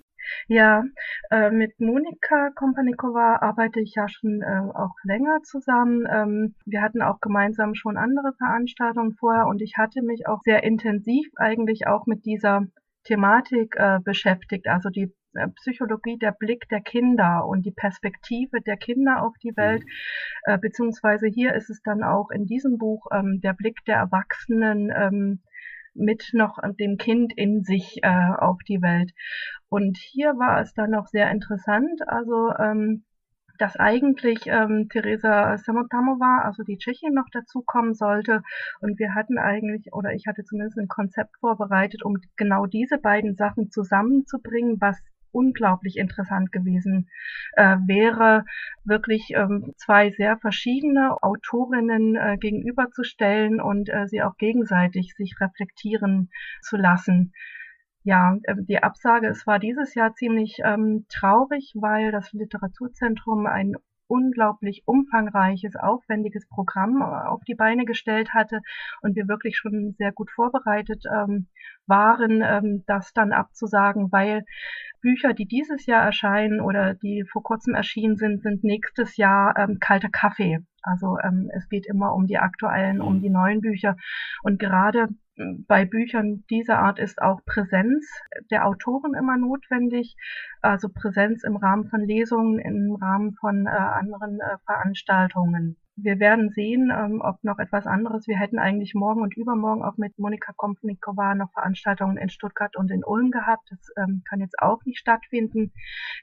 Ja, 0.48 0.84
äh, 1.32 1.52
mit 1.52 1.80
Monika 1.80 2.50
Kompanikova 2.56 3.38
arbeite 3.42 3.80
ich 3.80 3.94
ja 3.96 4.08
schon 4.10 4.42
äh, 4.42 4.62
auch 4.74 4.94
länger 5.04 5.42
zusammen. 5.44 6.06
Ähm, 6.10 6.56
wir 6.66 6.82
hatten 6.82 7.02
auch 7.02 7.20
gemeinsam 7.22 7.76
schon 7.76 7.98
andere 7.98 8.34
Veranstaltungen 8.38 9.16
vorher 9.16 9.48
und 9.48 9.62
ich 9.62 9.76
hatte 9.78 10.02
mich 10.02 10.28
auch 10.28 10.42
sehr 10.44 10.64
intensiv 10.64 11.28
eigentlich 11.38 11.88
auch 11.88 12.06
mit 12.08 12.26
dieser 12.26 12.68
Thematik 13.04 13.76
äh, 13.78 14.00
beschäftigt, 14.04 14.68
also 14.68 14.90
die 14.90 15.14
Psychologie, 15.56 16.18
der 16.18 16.32
Blick 16.32 16.68
der 16.70 16.82
Kinder 16.82 17.46
und 17.46 17.66
die 17.66 17.72
Perspektive 17.72 18.62
der 18.62 18.78
Kinder 18.78 19.24
auf 19.24 19.34
die 19.44 19.56
Welt, 19.56 19.84
mhm. 19.84 20.54
äh, 20.54 20.58
beziehungsweise 20.58 21.28
hier 21.28 21.54
ist 21.54 21.70
es 21.70 21.82
dann 21.82 22.04
auch 22.04 22.30
in 22.32 22.46
diesem 22.46 22.78
Buch 22.78 23.08
ähm, 23.12 23.40
der 23.42 23.54
Blick 23.54 23.84
der 23.86 23.98
Erwachsenen 23.98 24.92
ähm, 24.96 25.42
mit 25.94 26.30
noch 26.34 26.58
dem 26.80 26.98
Kind 26.98 27.34
in 27.36 27.64
sich 27.64 28.00
äh, 28.04 28.32
auf 28.38 28.60
die 28.68 28.82
Welt. 28.82 29.12
Und 29.70 29.98
hier 29.98 30.38
war 30.38 30.62
es 30.62 30.74
dann 30.74 30.92
noch 30.92 31.08
sehr 31.08 31.30
interessant, 31.32 32.08
also 32.08 32.52
ähm, 32.58 33.04
dass 33.58 33.76
eigentlich 33.76 34.46
ähm, 34.46 34.88
Teresa 34.90 35.58
Samotamova, 35.58 36.42
also 36.44 36.64
die 36.64 36.78
Tschechin, 36.78 37.14
noch 37.14 37.28
dazukommen 37.32 37.94
sollte. 37.94 38.44
Und 38.82 39.00
wir 39.00 39.16
hatten 39.16 39.38
eigentlich, 39.38 39.92
oder 39.94 40.14
ich 40.14 40.28
hatte 40.28 40.44
zumindest 40.44 40.78
ein 40.78 40.88
Konzept 40.88 41.38
vorbereitet, 41.40 42.04
um 42.04 42.18
genau 42.36 42.66
diese 42.66 42.98
beiden 42.98 43.36
Sachen 43.36 43.72
zusammenzubringen, 43.72 44.80
was 44.80 45.02
unglaublich 45.32 45.98
interessant 45.98 46.52
gewesen 46.52 47.10
äh, 47.54 47.78
wäre, 47.86 48.46
wirklich 48.84 49.32
ähm, 49.36 49.74
zwei 49.78 50.12
sehr 50.12 50.38
verschiedene 50.38 51.22
Autorinnen 51.22 52.16
äh, 52.16 52.38
gegenüberzustellen 52.38 53.62
und 53.62 53.90
äh, 53.90 54.08
sie 54.08 54.22
auch 54.22 54.38
gegenseitig 54.38 55.14
sich 55.16 55.36
reflektieren 55.40 56.30
zu 56.62 56.78
lassen. 56.78 57.34
Ja, 58.04 58.38
äh, 58.44 58.56
die 58.58 58.82
Absage, 58.82 59.28
es 59.28 59.46
war 59.46 59.60
dieses 59.60 59.94
Jahr 59.96 60.14
ziemlich 60.14 60.60
ähm, 60.64 61.06
traurig, 61.10 61.74
weil 61.76 62.12
das 62.12 62.32
Literaturzentrum 62.32 63.46
ein 63.46 63.76
unglaublich 64.08 64.84
umfangreiches, 64.86 65.76
aufwendiges 65.76 66.48
Programm 66.48 67.02
äh, 67.02 67.28
auf 67.28 67.44
die 67.44 67.56
Beine 67.56 67.86
gestellt 67.86 68.34
hatte 68.34 68.62
und 69.02 69.16
wir 69.16 69.28
wirklich 69.28 69.58
schon 69.58 69.96
sehr 69.98 70.12
gut 70.12 70.32
vorbereitet 70.32 71.04
ähm, 71.12 71.48
waren, 71.86 72.42
ähm, 72.44 72.84
das 72.88 73.14
dann 73.14 73.32
abzusagen, 73.32 74.12
weil 74.12 74.44
Bücher, 75.02 75.34
die 75.34 75.46
dieses 75.46 75.86
Jahr 75.86 76.04
erscheinen 76.04 76.60
oder 76.60 76.96
die 76.96 77.24
vor 77.32 77.44
kurzem 77.44 77.76
erschienen 77.76 78.18
sind, 78.18 78.42
sind 78.42 78.64
nächstes 78.64 79.18
Jahr 79.18 79.56
ähm, 79.58 79.78
kalter 79.80 80.10
Kaffee. 80.10 80.60
Also 80.82 81.18
ähm, 81.24 81.50
es 81.54 81.70
geht 81.70 81.86
immer 81.86 82.14
um 82.14 82.28
die 82.28 82.38
aktuellen, 82.38 83.02
um 83.02 83.16
mhm. 83.18 83.22
die 83.22 83.30
neuen 83.30 83.62
Bücher. 83.62 83.96
Und 84.44 84.60
gerade 84.60 85.08
bei 85.68 85.86
Büchern 85.86 86.44
dieser 86.50 86.80
Art 86.80 87.00
ist 87.00 87.22
auch 87.22 87.44
Präsenz 87.46 88.06
der 88.50 88.66
Autoren 88.66 89.14
immer 89.14 89.38
notwendig, 89.38 90.16
also 90.62 90.90
Präsenz 90.90 91.44
im 91.44 91.56
Rahmen 91.56 91.88
von 91.88 92.02
Lesungen, 92.02 92.60
im 92.60 92.96
Rahmen 92.96 93.34
von 93.34 93.66
äh, 93.66 93.70
anderen 93.70 94.40
äh, 94.40 94.58
Veranstaltungen 94.66 95.78
wir 95.98 96.20
werden 96.20 96.52
sehen, 96.52 96.92
ähm, 96.96 97.22
ob 97.22 97.44
noch 97.44 97.58
etwas 97.58 97.88
anderes. 97.88 98.28
Wir 98.28 98.38
hätten 98.38 98.60
eigentlich 98.60 98.94
morgen 98.94 99.22
und 99.22 99.36
übermorgen 99.36 99.84
auch 99.84 99.98
mit 99.98 100.18
Monika 100.20 100.54
Kompnikova 100.56 101.34
noch 101.34 101.52
Veranstaltungen 101.54 102.18
in 102.18 102.30
Stuttgart 102.30 102.76
und 102.78 102.92
in 102.92 103.04
Ulm 103.04 103.32
gehabt. 103.32 103.72
Das 103.72 103.80
ähm, 103.98 104.22
kann 104.30 104.40
jetzt 104.40 104.60
auch 104.60 104.86
nicht 104.86 105.00
stattfinden. 105.00 105.74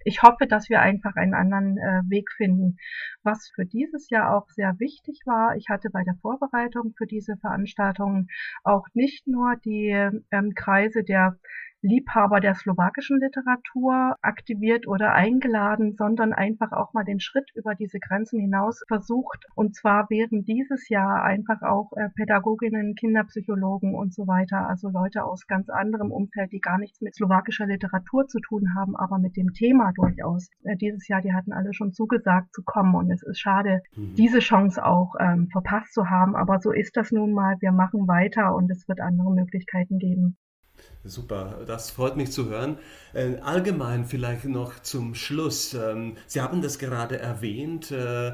Ich 0.05 0.23
hoffe, 0.23 0.47
dass 0.47 0.69
wir 0.69 0.81
einfach 0.81 1.17
einen 1.17 1.35
anderen 1.35 1.77
äh, 1.79 2.03
Weg 2.09 2.31
finden. 2.31 2.77
Was 3.25 3.51
für 3.53 3.67
dieses 3.67 4.11
Jahr 4.11 4.37
auch 4.37 4.49
sehr 4.51 4.79
wichtig 4.79 5.23
war, 5.27 5.57
ich 5.57 5.69
hatte 5.69 5.91
bei 5.91 6.05
der 6.05 6.15
Vorbereitung 6.23 6.95
für 6.97 7.07
diese 7.07 7.37
Veranstaltungen 7.37 8.29
auch 8.63 8.87
nicht 8.95 9.27
nur 9.27 9.57
die 9.57 9.89
ähm, 10.31 10.55
Kreise 10.55 11.03
der 11.03 11.37
Liebhaber 11.85 12.41
der 12.41 12.55
slowakischen 12.55 13.21
Literatur 13.21 14.17
aktiviert 14.23 14.89
oder 14.89 15.13
eingeladen, 15.13 15.97
sondern 15.99 16.33
einfach 16.33 16.73
auch 16.73 16.95
mal 16.95 17.05
den 17.05 17.21
Schritt 17.21 17.51
über 17.55 17.75
diese 17.75 17.99
Grenzen 18.01 18.41
hinaus 18.41 18.83
versucht. 18.89 19.45
Und 19.55 19.75
zwar 19.75 20.09
wären 20.09 20.45
dieses 20.45 20.89
Jahr 20.89 21.23
einfach 21.23 21.61
auch 21.61 21.93
äh, 21.97 22.09
Pädagoginnen, 22.17 22.95
Kinderpsychologen 22.95 23.95
und 23.95 24.15
so 24.15 24.27
weiter, 24.27 24.67
also 24.67 24.89
Leute 24.89 25.25
aus 25.25 25.47
ganz 25.47 25.69
anderem 25.69 26.11
Umfeld, 26.11 26.53
die 26.53 26.61
gar 26.61 26.79
nichts 26.79 27.03
mit 27.03 27.15
slowakischer 27.15 27.67
Literatur 27.67 28.27
zu 28.29 28.41
tun 28.41 28.75
haben, 28.75 28.97
aber 28.97 29.19
mit 29.19 29.37
dem 29.37 29.53
Thema 29.53 29.93
durchaus. 29.93 30.49
Äh, 30.63 30.77
dieses 30.79 31.07
Jahr, 31.07 31.21
die 31.21 31.35
hatten 31.35 31.53
alle 31.53 31.75
schon 31.75 31.93
zugesagt 31.93 32.55
zu 32.55 32.63
kommen 32.65 32.95
und 32.95 33.11
es 33.11 33.23
ist 33.23 33.41
schade, 33.41 33.83
mhm. 33.95 34.15
diese 34.15 34.39
Chance 34.39 34.83
auch 34.83 35.17
ähm, 35.21 35.49
verpasst 35.53 35.93
zu 35.93 36.09
haben. 36.09 36.35
Aber 36.35 36.61
so 36.61 36.73
ist 36.73 36.97
das 36.97 37.13
nun 37.13 37.35
mal. 37.35 37.57
Wir 37.61 37.73
machen 37.73 38.09
weiter 38.09 38.55
und 38.55 38.71
es 38.71 38.89
wird 38.89 39.01
andere 39.01 39.31
Möglichkeiten 39.31 39.99
geben. 39.99 40.39
Super, 41.07 41.65
das 41.67 41.91
freut 41.91 42.17
mich 42.17 42.33
zu 42.33 42.49
hören. 42.49 42.79
Äh, 43.13 43.37
allgemein 43.43 44.07
vielleicht 44.07 44.47
noch 44.47 44.81
zum 44.81 45.15
Schluss. 45.15 45.75
Ähm, 45.75 46.17
Sie 46.27 46.41
haben 46.41 46.63
das 46.63 46.79
gerade 46.79 47.19
erwähnt, 47.19 47.91
äh, 47.91 48.33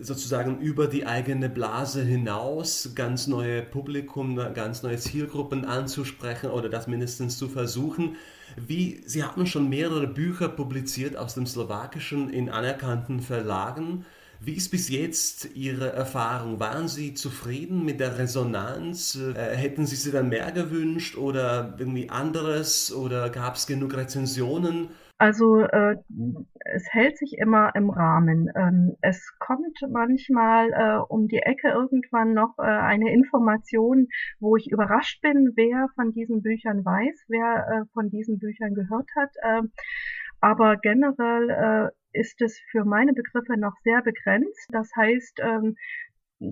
sozusagen 0.00 0.58
über 0.58 0.88
die 0.88 1.06
eigene 1.06 1.48
Blase 1.48 2.02
hinaus 2.02 2.90
ganz 2.96 3.28
neue 3.28 3.62
Publikum, 3.62 4.36
ganz 4.52 4.82
neue 4.82 4.98
Zielgruppen 4.98 5.64
anzusprechen 5.64 6.50
oder 6.50 6.68
das 6.68 6.88
mindestens 6.88 7.38
zu 7.38 7.48
versuchen. 7.48 8.16
Wie, 8.56 9.00
Sie 9.06 9.22
haben 9.22 9.46
schon 9.46 9.68
mehrere 9.68 10.08
Bücher 10.08 10.48
publiziert 10.48 11.16
aus 11.16 11.34
dem 11.34 11.46
Slowakischen 11.46 12.30
in 12.30 12.50
anerkannten 12.50 13.20
Verlagen. 13.20 14.04
Wie 14.40 14.54
ist 14.54 14.70
bis 14.70 14.88
jetzt 14.88 15.56
Ihre 15.56 15.92
Erfahrung? 15.92 16.60
Waren 16.60 16.86
Sie 16.86 17.14
zufrieden 17.14 17.84
mit 17.84 17.98
der 17.98 18.18
Resonanz? 18.18 19.16
Äh, 19.16 19.56
hätten 19.56 19.84
Sie 19.84 19.96
sich 19.96 20.12
dann 20.12 20.28
mehr 20.28 20.52
gewünscht 20.52 21.16
oder 21.16 21.74
irgendwie 21.78 22.08
anderes? 22.08 22.94
Oder 22.94 23.30
gab 23.30 23.56
es 23.56 23.66
genug 23.66 23.96
Rezensionen? 23.96 24.90
Also 25.18 25.62
äh, 25.62 25.96
es 26.72 26.86
hält 26.92 27.18
sich 27.18 27.38
immer 27.38 27.74
im 27.74 27.90
Rahmen. 27.90 28.48
Ähm, 28.54 28.96
es 29.00 29.34
kommt 29.40 29.76
manchmal 29.90 30.70
äh, 30.70 30.98
um 31.08 31.26
die 31.26 31.38
Ecke 31.38 31.70
irgendwann 31.70 32.34
noch 32.34 32.54
äh, 32.58 32.62
eine 32.62 33.12
Information, 33.12 34.06
wo 34.38 34.56
ich 34.56 34.70
überrascht 34.70 35.20
bin, 35.20 35.54
wer 35.56 35.88
von 35.96 36.12
diesen 36.12 36.42
Büchern 36.42 36.84
weiß, 36.84 37.24
wer 37.26 37.66
äh, 37.68 37.84
von 37.92 38.10
diesen 38.10 38.38
Büchern 38.38 38.74
gehört 38.74 39.08
hat. 39.16 39.30
Ähm, 39.44 39.72
aber 40.40 40.76
generell 40.76 41.50
äh, 41.50 41.97
ist 42.12 42.40
es 42.40 42.58
für 42.70 42.84
meine 42.84 43.12
Begriffe 43.12 43.58
noch 43.58 43.74
sehr 43.84 44.02
begrenzt. 44.02 44.66
Das 44.70 44.90
heißt, 44.96 45.40
ähm, 45.42 45.76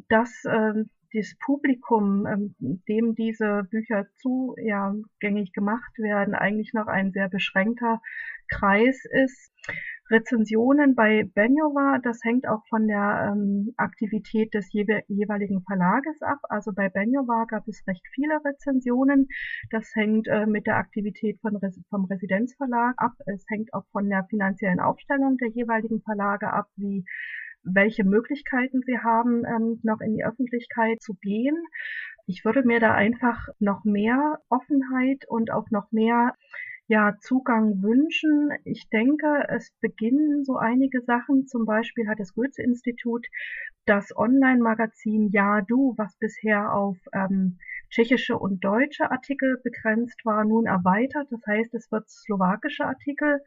dass 0.08 0.44
ähm, 0.44 0.90
das 1.12 1.34
Publikum, 1.44 2.26
ähm, 2.26 2.54
dem 2.88 3.14
diese 3.14 3.64
Bücher 3.70 4.06
zugänglich 4.16 5.52
gemacht 5.52 5.98
werden, 5.98 6.34
eigentlich 6.34 6.72
noch 6.74 6.88
ein 6.88 7.12
sehr 7.12 7.28
beschränkter 7.28 8.00
Kreis 8.48 9.04
ist. 9.10 9.52
Rezensionen 10.10 10.94
bei 10.94 11.28
Benjova, 11.34 11.98
das 12.02 12.20
hängt 12.22 12.46
auch 12.48 12.64
von 12.68 12.86
der 12.86 13.32
ähm, 13.32 13.74
Aktivität 13.76 14.54
des 14.54 14.72
jeweiligen 14.72 15.62
Verlages 15.62 16.22
ab. 16.22 16.38
Also 16.48 16.72
bei 16.72 16.88
Benjova 16.88 17.44
gab 17.46 17.66
es 17.66 17.84
recht 17.86 18.06
viele 18.14 18.38
Rezensionen. 18.44 19.28
Das 19.70 19.94
hängt 19.94 20.28
äh, 20.28 20.46
mit 20.46 20.66
der 20.66 20.76
Aktivität 20.76 21.40
von 21.40 21.56
Res 21.56 21.80
vom 21.90 22.04
Residenzverlag 22.04 22.94
ab. 22.98 23.12
Es 23.26 23.44
hängt 23.48 23.74
auch 23.74 23.84
von 23.90 24.08
der 24.08 24.24
finanziellen 24.30 24.80
Aufstellung 24.80 25.36
der 25.38 25.48
jeweiligen 25.48 26.00
Verlage 26.02 26.52
ab, 26.52 26.66
wie 26.76 27.04
welche 27.64 28.04
Möglichkeiten 28.04 28.82
sie 28.86 28.98
haben, 28.98 29.44
ähm, 29.44 29.80
noch 29.82 30.00
in 30.00 30.14
die 30.14 30.24
Öffentlichkeit 30.24 31.02
zu 31.02 31.14
gehen. 31.14 31.56
Ich 32.26 32.44
würde 32.44 32.62
mir 32.62 32.80
da 32.80 32.94
einfach 32.94 33.48
noch 33.58 33.84
mehr 33.84 34.38
Offenheit 34.48 35.24
und 35.28 35.50
auch 35.50 35.70
noch 35.70 35.90
mehr 35.90 36.34
ja, 36.88 37.16
Zugang 37.20 37.82
wünschen. 37.82 38.50
Ich 38.64 38.88
denke, 38.90 39.46
es 39.48 39.72
beginnen 39.80 40.44
so 40.44 40.56
einige 40.56 41.00
Sachen. 41.02 41.46
Zum 41.46 41.64
Beispiel 41.66 42.08
hat 42.08 42.20
das 42.20 42.34
Goethe-Institut 42.34 43.26
das 43.86 44.16
Online-Magazin 44.16 45.30
Ja 45.30 45.62
Du, 45.62 45.94
was 45.96 46.16
bisher 46.18 46.72
auf 46.72 46.96
ähm, 47.12 47.58
tschechische 47.90 48.38
und 48.38 48.64
deutsche 48.64 49.10
Artikel 49.10 49.60
begrenzt 49.62 50.24
war, 50.24 50.44
nun 50.44 50.66
erweitert. 50.66 51.26
Das 51.30 51.40
heißt, 51.46 51.74
es 51.74 51.90
wird 51.90 52.08
slowakische 52.08 52.84
Artikel 52.84 53.40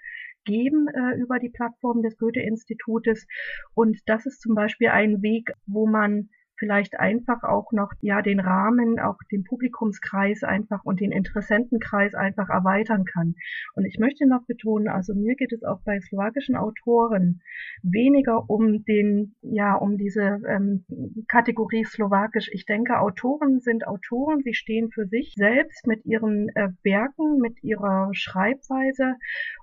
geben 0.44 0.88
äh, 0.88 1.18
über 1.18 1.40
die 1.40 1.50
Plattform 1.50 2.02
des 2.02 2.18
Goethe-Institutes. 2.18 3.26
Und 3.74 4.00
das 4.06 4.26
ist 4.26 4.42
zum 4.42 4.56
Beispiel 4.56 4.90
ein 4.90 5.22
Weg, 5.22 5.52
wo 5.66 5.88
man 5.88 6.30
vielleicht 6.60 7.00
einfach 7.00 7.44
auch 7.44 7.72
noch 7.72 7.92
ja 8.02 8.22
den 8.22 8.40
Rahmen, 8.40 9.00
auch 9.00 9.18
den 9.32 9.44
Publikumskreis 9.44 10.44
einfach 10.44 10.84
und 10.84 11.00
den 11.00 11.12
Interessentenkreis 11.12 12.14
einfach 12.14 12.50
erweitern 12.50 13.06
kann. 13.06 13.36
Und 13.76 13.86
ich 13.86 13.98
möchte 13.98 14.28
noch 14.28 14.44
betonen, 14.46 14.88
also 14.88 15.16
mir 15.16 15.36
geht 15.36 15.54
es 15.54 15.64
auch 15.64 15.80
bei 15.84 16.00
slowakischen 16.00 16.56
Autoren 16.56 17.42
weniger 17.82 18.50
um 18.50 18.84
den, 18.84 19.36
ja, 19.42 19.76
um 19.76 19.98
diese 19.98 20.42
ähm, 20.48 20.86
Kategorie 21.28 21.86
slowakisch. 21.86 22.50
Ich 22.54 22.66
denke, 22.66 23.00
Autoren 23.00 23.60
sind 23.60 23.88
Autoren, 23.88 24.42
sie 24.44 24.54
stehen 24.54 24.92
für 24.92 25.08
sich 25.08 25.34
selbst 25.36 25.88
mit 25.88 26.06
ihren 26.06 26.50
äh, 26.56 26.70
Werken, 26.84 27.40
mit 27.40 27.64
ihrer 27.64 28.10
Schreibweise 28.14 29.16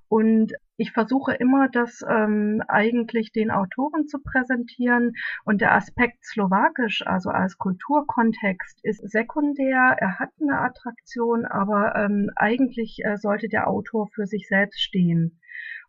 Und 0.09 0.53
ich 0.77 0.93
versuche 0.93 1.35
immer, 1.35 1.69
das 1.69 2.03
ähm, 2.09 2.63
eigentlich 2.69 3.33
den 3.33 3.51
Autoren 3.51 4.07
zu 4.07 4.19
präsentieren 4.23 5.15
und 5.45 5.61
der 5.61 5.75
Aspekt 5.75 6.25
Slowakisch, 6.25 7.07
also 7.07 7.31
als 7.31 7.59
Kulturkontext, 7.59 8.81
ist 8.85 9.09
sekundär. 9.11 9.97
Er 9.99 10.19
hat 10.19 10.31
eine 10.41 10.61
Attraktion, 10.61 11.45
aber 11.45 11.97
ähm, 11.97 12.31
eigentlich 12.37 12.99
äh, 13.05 13.17
sollte 13.17 13.49
der 13.49 13.69
Autor 13.69 14.09
für 14.09 14.27
sich 14.27 14.49
selbst 14.49 14.81
stehen. 14.81 15.41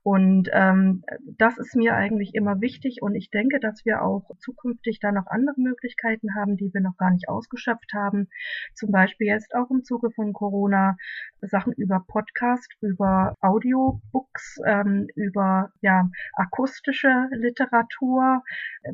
Und 0.08 0.48
ähm, 0.54 1.04
das 1.38 1.58
ist 1.58 1.76
mir 1.76 1.94
eigentlich 1.94 2.34
immer 2.34 2.62
wichtig 2.62 3.00
und 3.02 3.14
ich 3.14 3.30
denke, 3.30 3.60
dass 3.60 3.84
wir 3.84 4.04
auch 4.04 4.32
zukünftig 4.40 5.02
da 5.02 5.12
noch 5.12 5.28
andere 5.28 5.60
Möglichkeiten 5.60 6.34
haben, 6.34 6.56
die 6.56 6.74
wir 6.74 6.80
noch 6.80 6.96
gar 6.96 7.12
nicht 7.12 7.28
ausgeschöpft 7.28 7.92
haben. 7.94 8.30
Zum 8.74 8.90
Beispiel 8.94 9.28
jetzt 9.28 9.54
auch 9.54 9.70
im 9.70 9.84
Zuge 9.84 10.10
von 10.12 10.32
Corona 10.32 10.96
Sachen 11.42 11.74
über 11.74 12.06
Podcast, 12.08 12.72
über 12.80 13.36
Audiobooks, 13.42 14.62
ähm, 14.66 15.10
über 15.16 15.74
ja, 15.82 16.10
akustische 16.38 17.28
Literatur, 17.32 18.44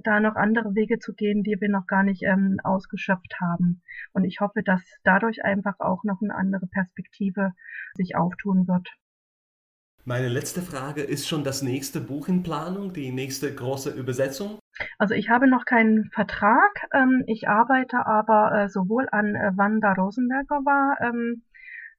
da 0.01 0.19
noch 0.19 0.35
andere 0.35 0.73
Wege 0.73 0.97
zu 0.97 1.13
gehen, 1.13 1.43
die 1.43 1.61
wir 1.61 1.69
noch 1.69 1.85
gar 1.85 2.01
nicht 2.01 2.23
ähm, 2.23 2.57
ausgeschöpft 2.63 3.39
haben. 3.39 3.83
Und 4.13 4.25
ich 4.25 4.39
hoffe, 4.41 4.63
dass 4.63 4.81
dadurch 5.03 5.45
einfach 5.45 5.79
auch 5.79 6.03
noch 6.03 6.23
eine 6.23 6.33
andere 6.33 6.65
Perspektive 6.65 7.51
sich 7.93 8.15
auftun 8.15 8.67
wird. 8.67 8.89
Meine 10.05 10.27
letzte 10.27 10.61
Frage 10.61 11.01
ist 11.01 11.29
schon 11.29 11.45
das 11.45 11.61
nächste 11.61 12.01
Buch 12.01 12.27
in 12.27 12.43
Planung, 12.43 12.91
die 12.91 13.13
nächste 13.13 13.55
große 13.55 13.89
Übersetzung? 13.89 14.59
Also 14.97 15.13
ich 15.13 15.29
habe 15.29 15.47
noch 15.47 15.63
keinen 15.63 16.09
Vertrag. 16.11 16.89
Ähm, 16.93 17.23
ich 17.25 17.47
arbeite 17.47 18.05
aber 18.05 18.51
äh, 18.51 18.69
sowohl 18.69 19.07
an 19.13 19.33
äh, 19.35 19.51
Wanda 19.55 19.93
Rosenberger 19.93 20.97
ähm, 20.99 21.43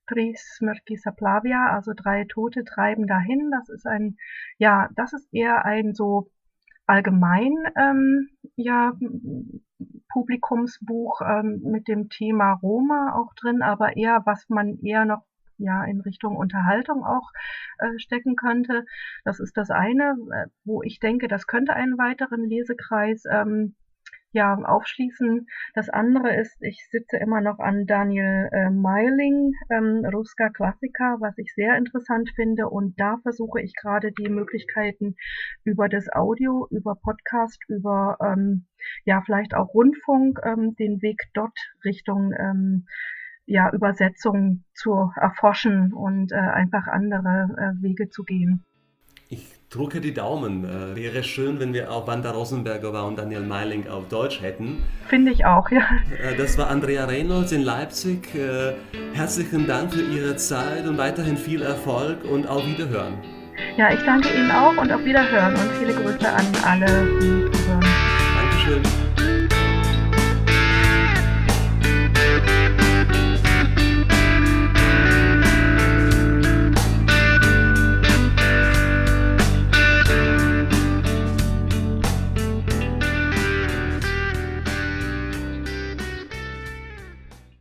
Tris 0.06 0.56
Smrti 0.58 0.96
Saplavia, 0.96 1.72
also 1.72 1.92
drei 1.96 2.26
Tote 2.28 2.64
treiben 2.64 3.06
dahin. 3.06 3.50
Das 3.50 3.70
ist 3.70 3.86
ein, 3.86 4.18
ja, 4.58 4.90
das 4.96 5.14
ist 5.14 5.32
eher 5.32 5.64
ein 5.64 5.94
so 5.94 6.30
allgemein, 6.84 7.54
ähm, 7.74 8.28
ja, 8.56 8.92
Publikumsbuch 10.12 11.22
ähm, 11.22 11.62
mit 11.64 11.88
dem 11.88 12.10
Thema 12.10 12.52
Roma 12.52 13.14
auch 13.16 13.32
drin, 13.34 13.62
aber 13.62 13.96
eher, 13.96 14.20
was 14.26 14.44
man 14.50 14.78
eher 14.82 15.06
noch 15.06 15.22
ja 15.58 15.84
in 15.84 16.00
Richtung 16.00 16.36
Unterhaltung 16.36 17.04
auch 17.04 17.30
äh, 17.78 17.98
stecken 17.98 18.36
könnte. 18.36 18.84
Das 19.24 19.40
ist 19.40 19.56
das 19.56 19.70
eine, 19.70 20.16
äh, 20.32 20.46
wo 20.64 20.82
ich 20.82 21.00
denke, 21.00 21.28
das 21.28 21.46
könnte 21.46 21.74
einen 21.74 21.98
weiteren 21.98 22.44
Lesekreis 22.48 23.24
ähm, 23.30 23.74
ja, 24.34 24.56
aufschließen. 24.56 25.46
Das 25.74 25.88
andere 25.88 26.34
ist, 26.34 26.60
ich 26.60 26.88
sitze 26.90 27.16
immer 27.18 27.40
noch 27.40 27.60
an 27.60 27.86
Daniel 27.86 28.48
äh, 28.52 28.68
Meiling, 28.68 29.52
ähm, 29.70 30.04
Ruska 30.04 30.50
Klassiker, 30.50 31.18
was 31.20 31.38
ich 31.38 31.54
sehr 31.54 31.76
interessant 31.76 32.30
finde. 32.34 32.68
Und 32.68 32.98
da 32.98 33.18
versuche 33.22 33.62
ich 33.62 33.74
gerade 33.80 34.10
die 34.10 34.28
Möglichkeiten 34.28 35.14
über 35.62 35.88
das 35.88 36.08
Audio, 36.12 36.66
über 36.70 36.96
Podcast, 36.96 37.60
über 37.68 38.16
ähm, 38.20 38.66
ja 39.04 39.22
vielleicht 39.24 39.54
auch 39.54 39.72
Rundfunk, 39.72 40.40
ähm, 40.44 40.74
den 40.74 41.00
Weg 41.00 41.22
dort 41.32 41.56
Richtung 41.84 42.32
ähm, 42.36 42.86
ja, 43.46 43.70
Übersetzung 43.72 44.64
zu 44.74 45.12
erforschen 45.16 45.92
und 45.92 46.32
äh, 46.32 46.36
einfach 46.36 46.86
andere 46.86 47.48
äh, 47.56 47.82
Wege 47.82 48.08
zu 48.08 48.24
gehen. 48.24 48.64
Ich 49.28 49.54
drücke 49.70 50.00
die 50.00 50.14
Daumen. 50.14 50.64
Äh, 50.64 50.96
wäre 50.96 51.22
schön, 51.22 51.58
wenn 51.58 51.72
wir 51.72 51.90
auch 51.90 52.06
Wanda 52.06 52.30
Rosenberger 52.30 53.06
und 53.06 53.18
Daniel 53.18 53.40
Meiling 53.40 53.88
auf 53.88 54.08
Deutsch 54.08 54.40
hätten. 54.42 54.82
Finde 55.08 55.32
ich 55.32 55.44
auch, 55.44 55.70
ja. 55.70 55.82
Äh, 56.22 56.36
das 56.36 56.56
war 56.58 56.68
Andrea 56.68 57.04
Reynolds 57.06 57.52
in 57.52 57.62
Leipzig. 57.62 58.34
Äh, 58.34 58.74
herzlichen 59.14 59.66
Dank 59.66 59.92
für 59.92 60.02
Ihre 60.02 60.36
Zeit 60.36 60.86
und 60.86 60.98
weiterhin 60.98 61.36
viel 61.36 61.62
Erfolg 61.62 62.24
und 62.24 62.46
auf 62.46 62.64
Wiederhören. 62.66 63.14
Ja, 63.76 63.92
ich 63.92 64.02
danke 64.04 64.28
Ihnen 64.34 64.50
auch 64.50 64.76
und 64.76 64.92
auf 64.92 65.04
Wiederhören 65.04 65.54
und 65.54 65.70
viele 65.78 65.94
Grüße 65.94 66.28
an 66.28 66.46
alle, 66.64 66.86
die 67.20 67.50
zuhören. 67.50 67.84
Dankeschön. 68.36 69.03